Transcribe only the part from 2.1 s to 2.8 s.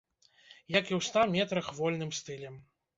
стылем.